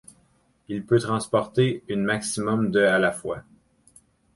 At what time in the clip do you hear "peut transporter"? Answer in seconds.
0.83-1.83